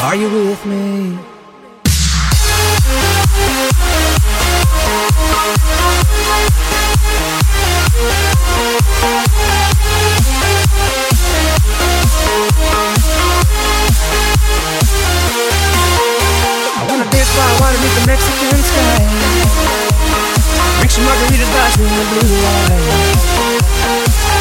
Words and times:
Are 0.00 0.14
you 0.14 0.30
with 0.30 0.64
me? 0.64 1.18
I 17.40 17.60
wanna 17.60 17.78
the 17.78 18.06
Mexican 18.06 18.58
sky. 18.62 18.98
Margaritas 20.98 21.48
of 21.74 22.06
blue 22.10 22.34
light. 22.42 22.86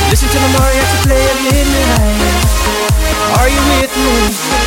Listen 0.10 0.30
to 0.30 0.38
the 0.40 0.50
mariachi 0.58 0.98
play 1.04 1.24
at 1.30 1.38
midnight. 1.44 2.58
Are 3.38 3.50
you 3.50 3.62
with 3.70 3.94
me? 3.96 4.67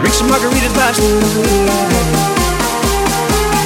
Drink 0.00 0.14
some 0.14 0.28
margaritas 0.28 0.74
by 0.74 0.92
swing 0.92 1.16
of 1.16 1.30
blue 1.34 1.66
light. 1.68 2.30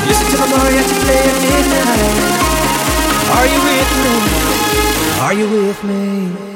Listen 0.08 0.26
to 0.32 0.36
the 0.36 0.46
mariachi 0.50 0.96
play 1.04 1.22
at 1.30 1.38
midnight. 1.42 2.44
Are 3.36 3.46
you 3.52 3.60
with 3.68 3.90
me? 4.02 4.14
Are 5.20 5.32
you 5.32 5.46
with 5.48 5.80
me? 5.84 6.53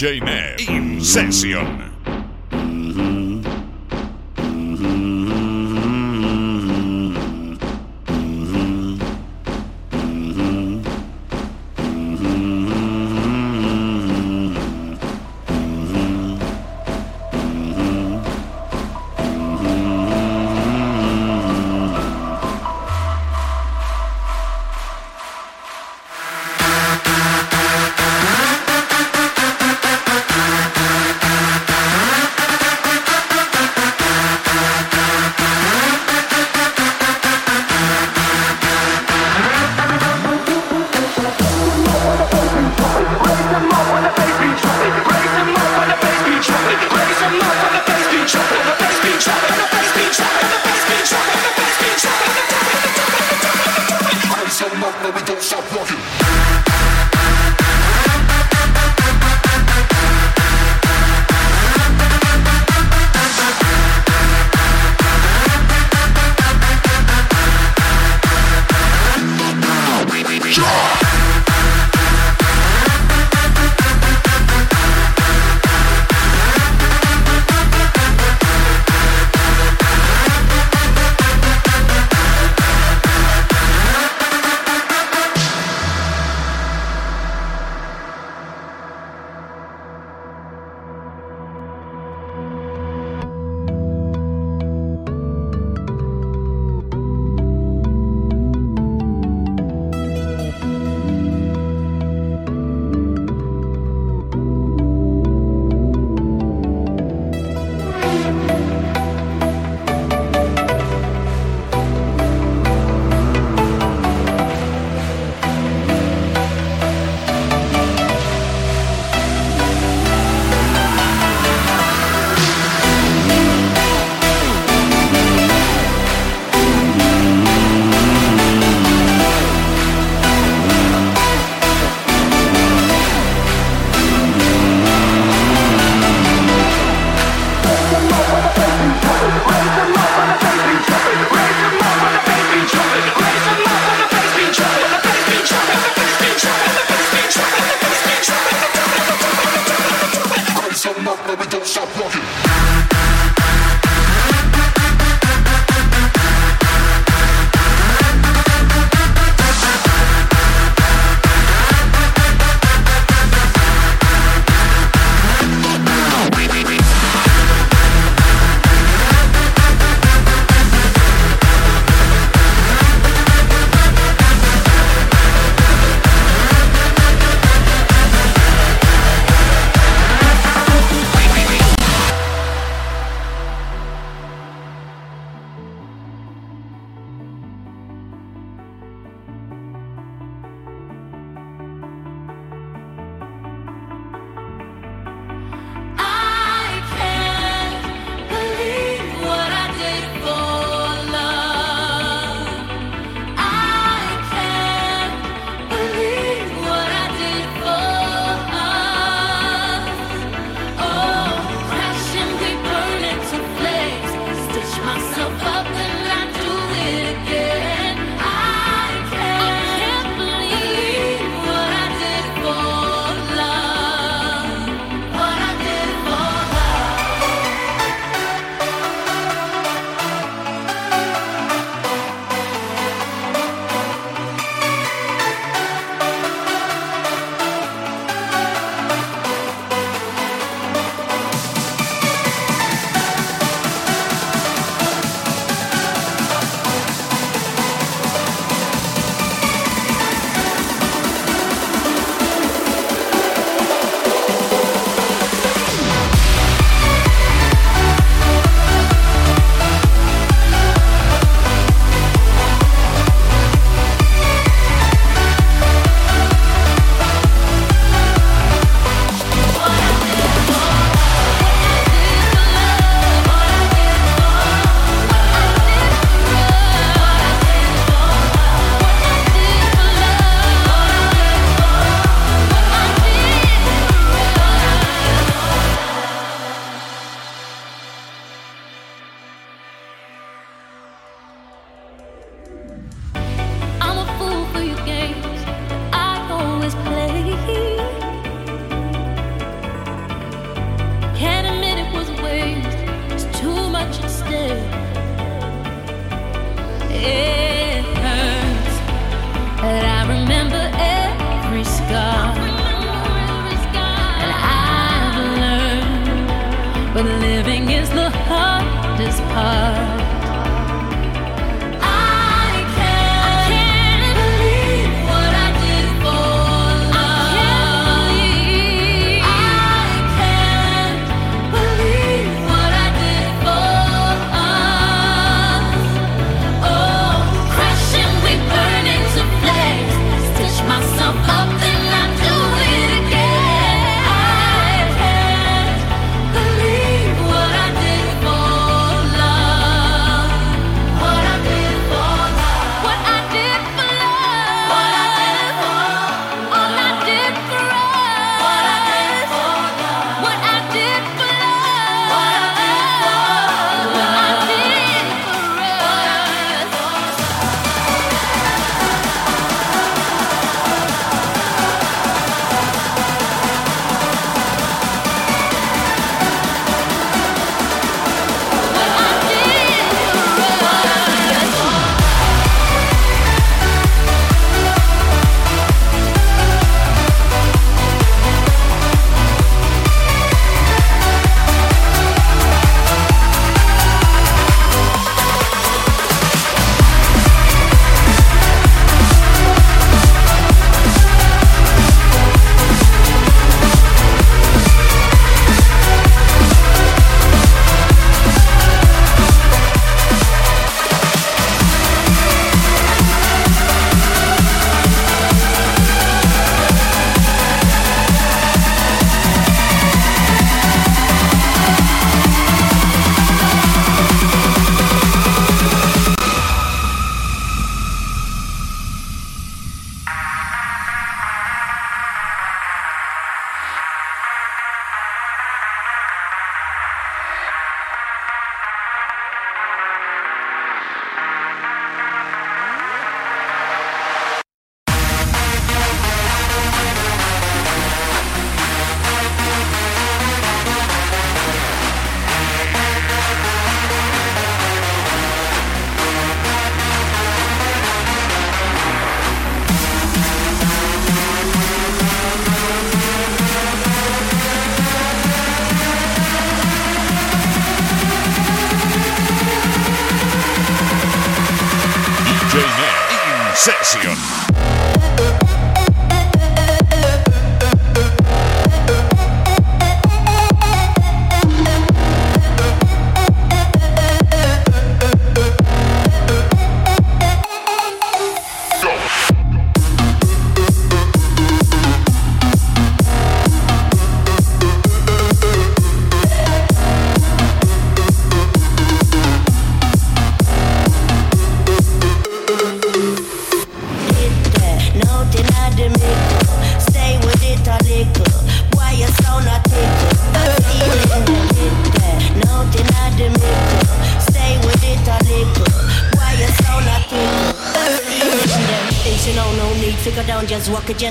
DJ 0.00 0.70
in 0.70 0.98
session. 1.04 1.69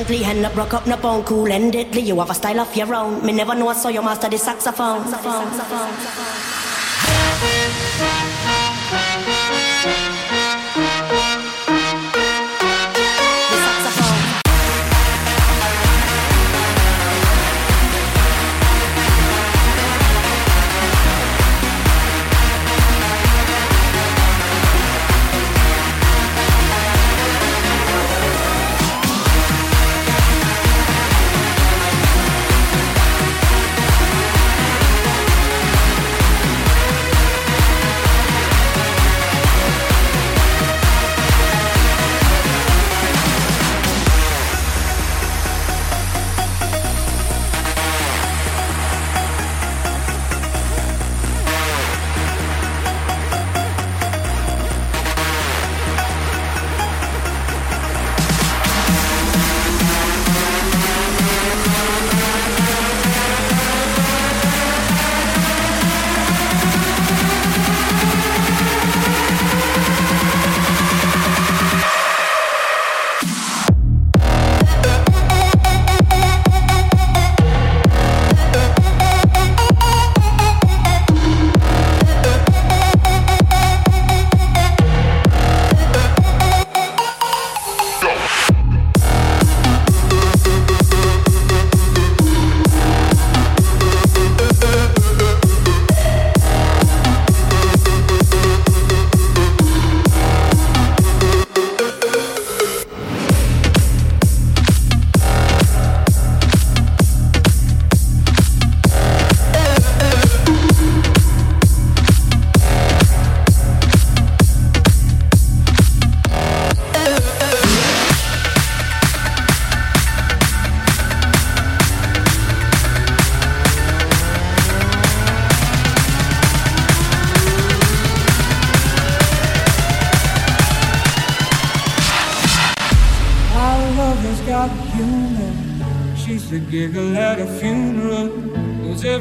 Gently, 0.09 0.25
hand 0.25 0.45
up, 0.45 0.55
rock 0.55 0.73
up, 0.73 0.87
no 0.87 0.97
bone, 0.97 1.23
cool 1.23 1.51
and 1.51 1.71
deadly. 1.71 2.01
You 2.01 2.19
have 2.19 2.29
a 2.29 2.33
style 2.33 2.59
of 2.59 2.75
your 2.75 2.93
own. 2.95 3.25
Me 3.25 3.31
never 3.31 3.55
know, 3.55 3.67
I 3.67 3.73
saw 3.73 3.89
your 3.89 4.03
master 4.03 4.29
the 4.29 4.37
saxophone. 4.37 5.05
saxophone, 5.07 5.51
saxophone. 5.53 6.58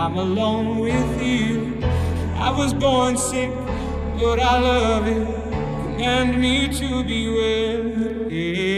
I'm 0.00 0.16
alone 0.16 0.78
with 0.78 1.20
you. 1.20 1.76
I 2.36 2.50
was 2.56 2.72
born 2.72 3.16
sick, 3.18 3.50
but 4.20 4.38
I 4.38 4.60
love 4.60 5.08
it. 5.08 5.26
Command 5.82 6.40
me 6.40 6.68
to 6.68 7.02
be 7.02 7.28
well. 7.28 8.32
Yeah. 8.32 8.77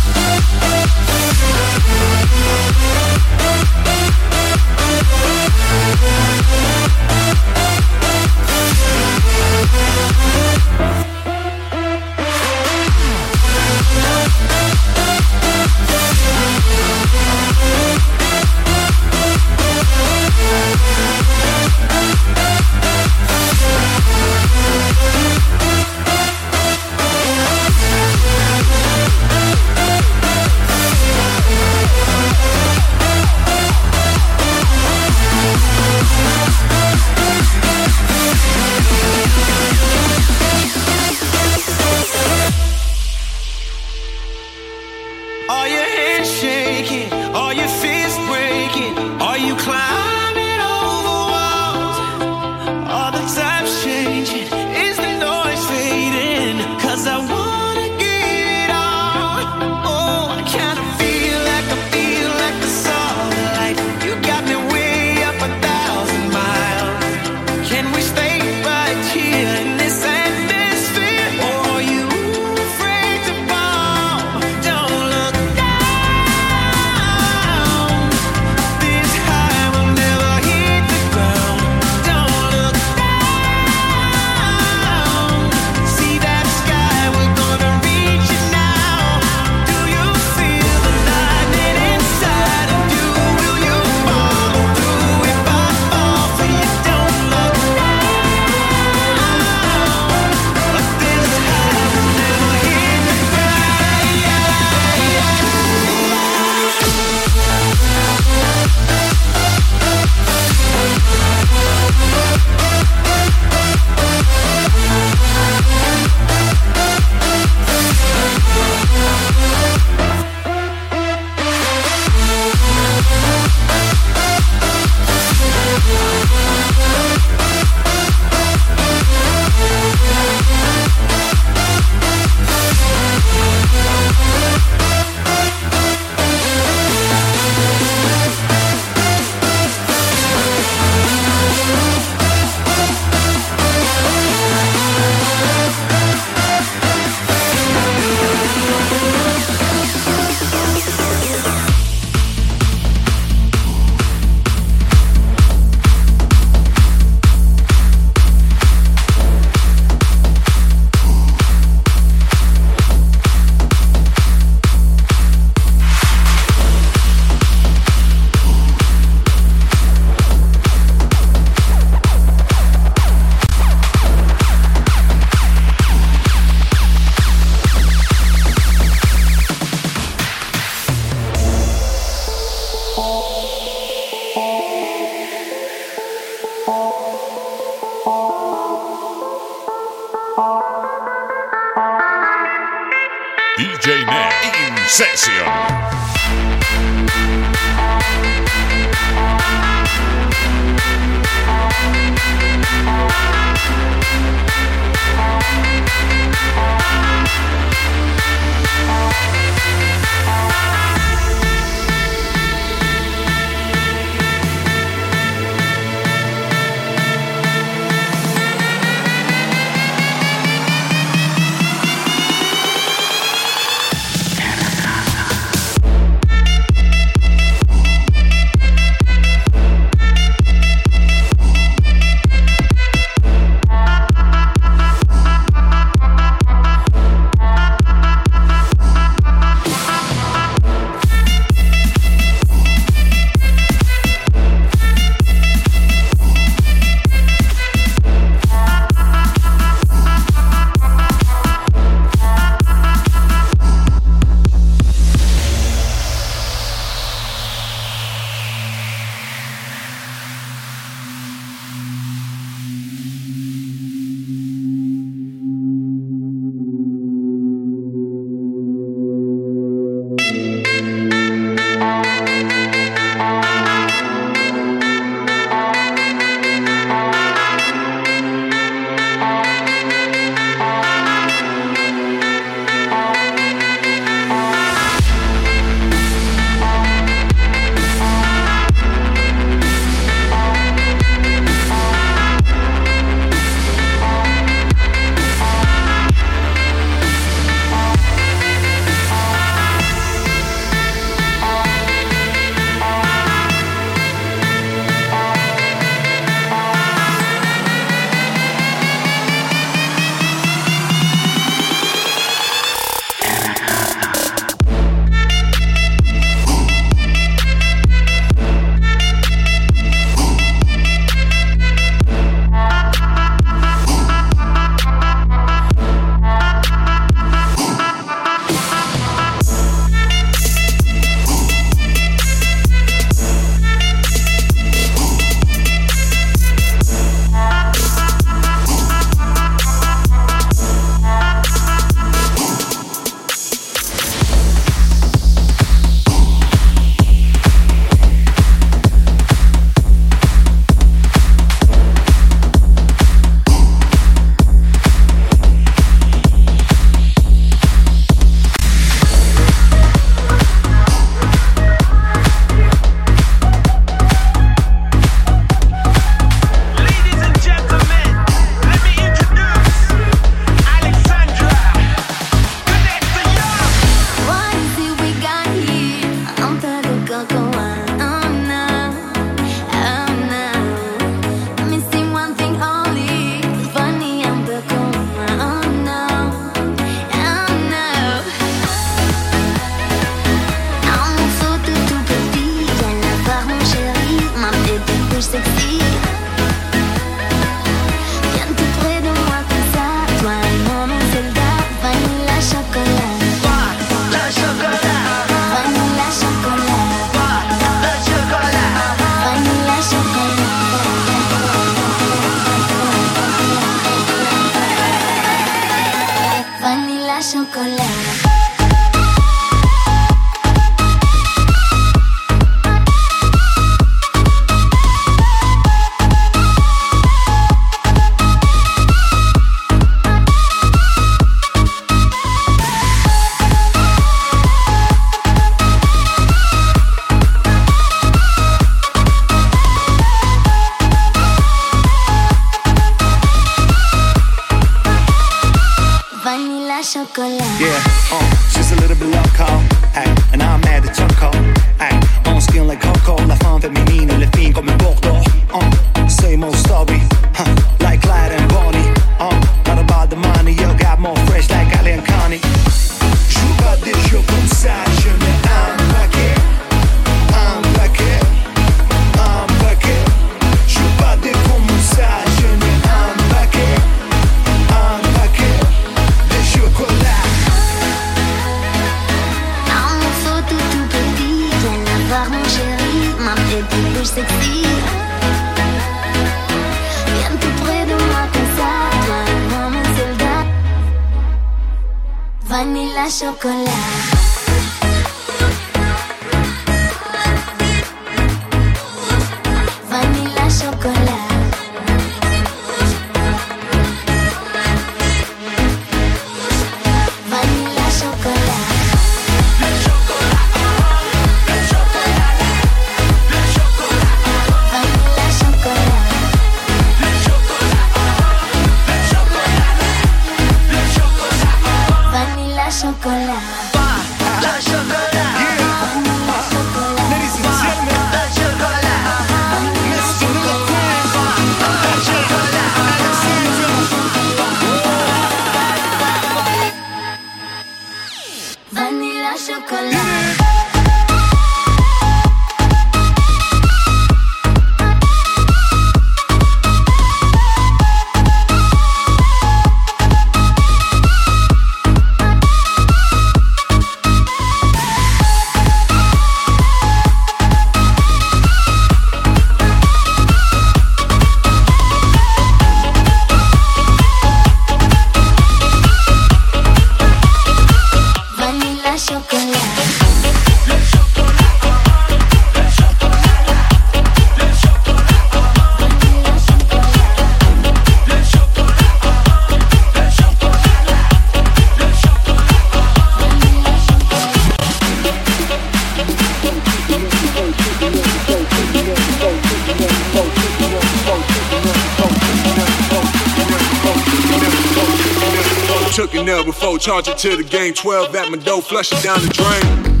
charge 596.81 597.07
it 597.07 597.17
to 597.19 597.35
the 597.35 597.43
game. 597.43 597.73
12 597.73 598.15
at 598.15 598.29
my 598.29 598.37
dough, 598.37 598.59
flush 598.59 598.91
it 598.91 599.03
down 599.03 599.21
the 599.21 599.29
drain. 599.29 600.00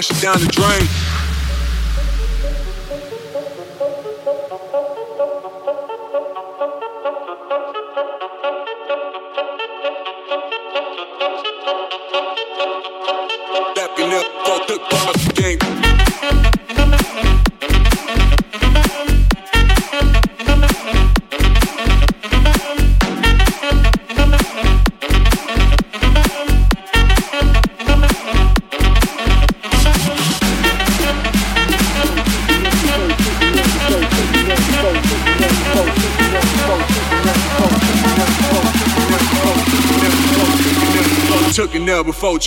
Flush 0.00 0.16
it 0.16 0.22
down 0.22 0.38
the 0.38 0.46
drain. 0.46 1.07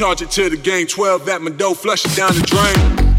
Charge 0.01 0.23
it 0.23 0.31
to 0.31 0.49
the 0.49 0.57
game. 0.57 0.87
12 0.87 1.29
at 1.29 1.43
my 1.43 1.51
dough, 1.51 1.75
flush 1.75 2.03
it 2.05 2.15
down 2.15 2.33
the 2.33 2.41
drain. 2.41 3.10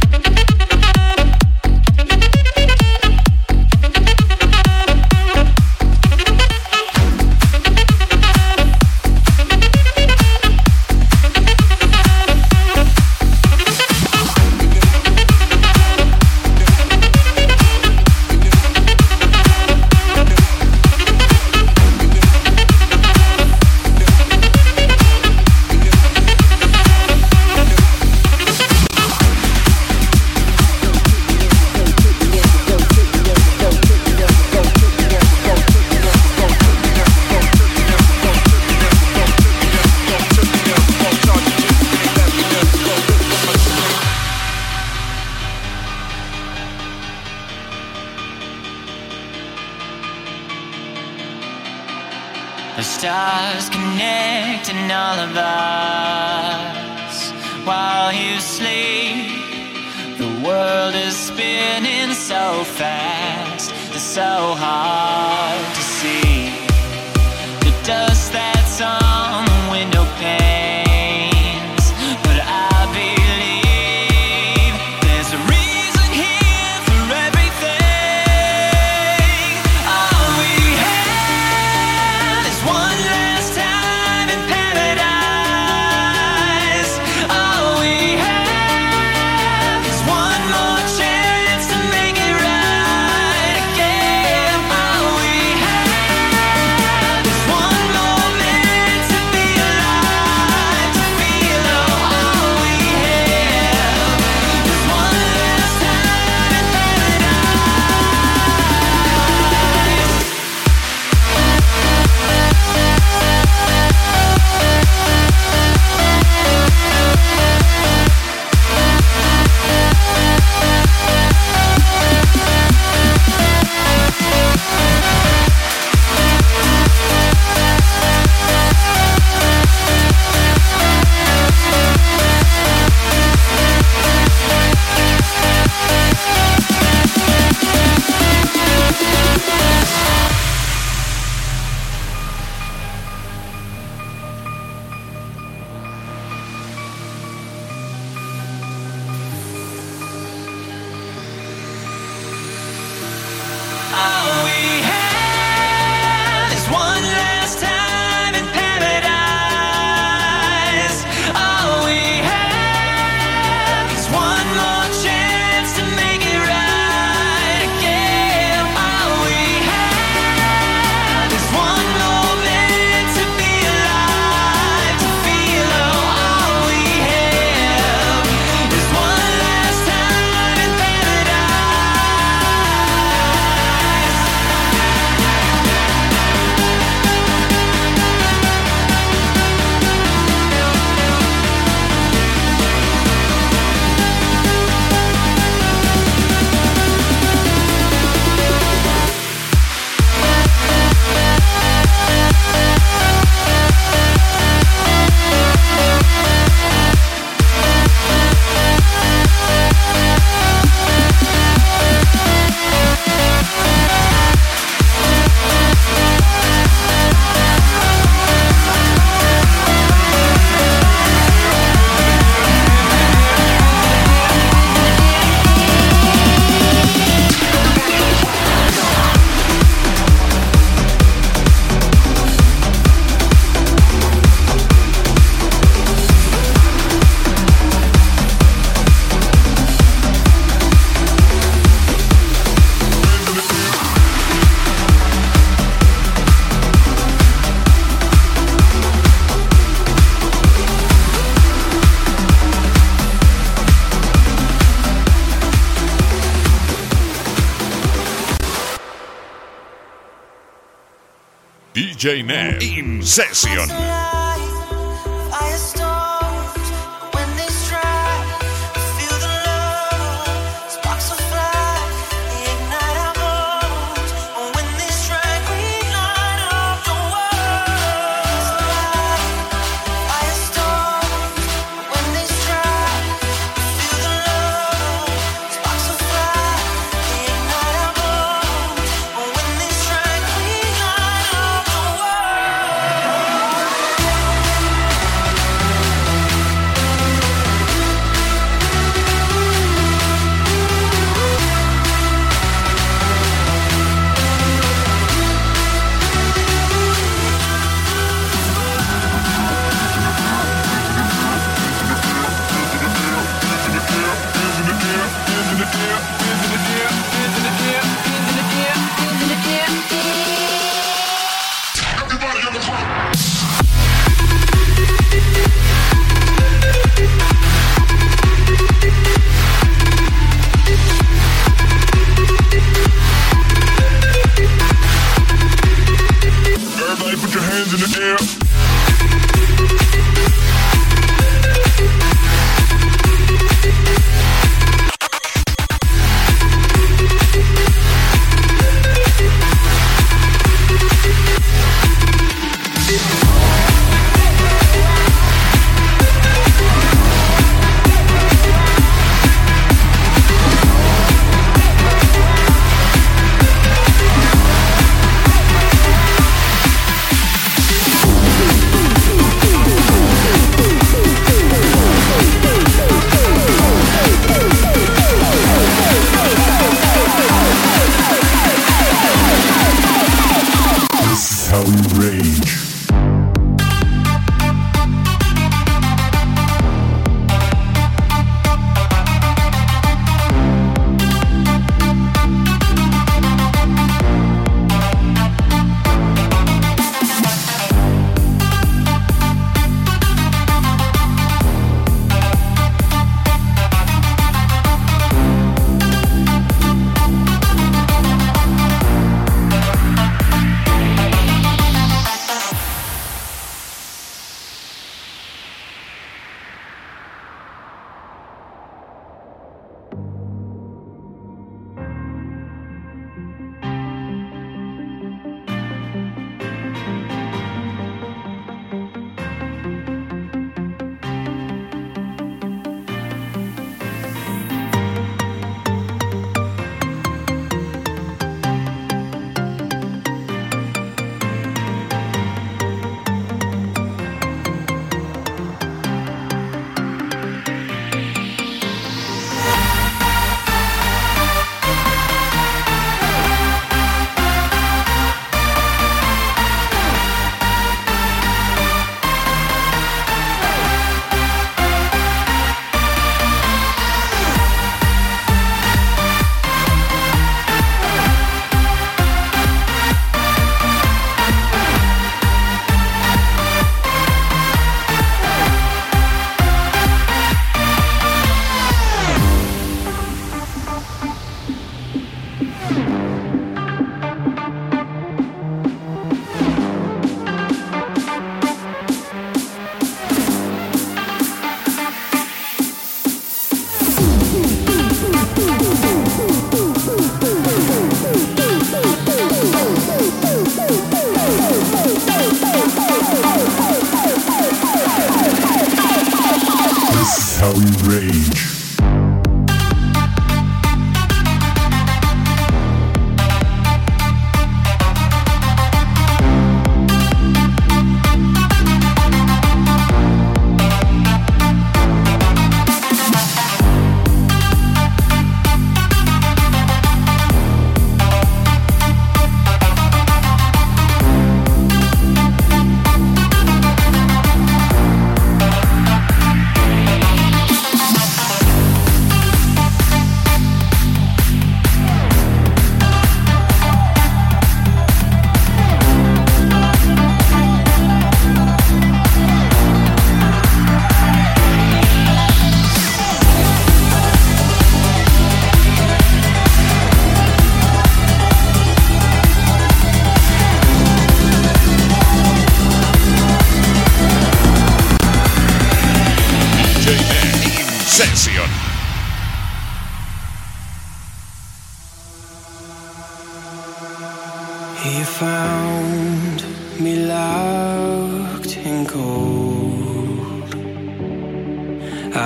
DJ 262.02 262.24
Nev 262.24 262.60
in 262.60 263.00
session. 263.00 264.11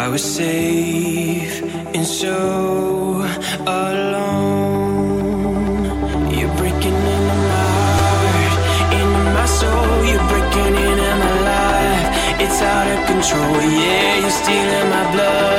I 0.07 0.09
was 0.09 0.23
safe 0.23 1.65
and 1.97 2.07
so 2.07 3.27
alone. 3.67 4.71
You're 6.31 6.55
breaking 6.59 6.95
into 7.15 7.37
my 7.51 7.67
heart, 7.99 8.55
into 8.99 9.23
my 9.35 9.47
soul. 9.47 10.05
You're 10.09 10.27
breaking 10.31 10.75
into 10.87 11.11
my 11.23 11.35
life. 11.51 12.07
It's 12.41 12.59
out 12.63 12.87
of 12.95 13.01
control. 13.11 13.59
Yeah, 13.83 14.21
you're 14.21 14.31
stealing 14.31 14.89
my 14.91 15.05
blood. 15.13 15.56